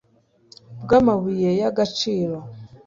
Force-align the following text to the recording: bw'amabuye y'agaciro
bw'amabuye 0.83 1.49
y'agaciro 1.59 2.37